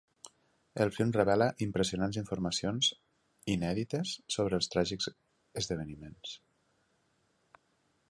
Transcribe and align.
El 0.85 0.91
film 0.95 1.11
revela 1.17 1.47
impressionants 1.65 2.19
informacions 2.21 2.89
inèdites 3.57 4.17
sobre 4.39 4.61
els 4.61 4.73
tràgics 4.77 5.13
esdeveniments. 5.63 6.37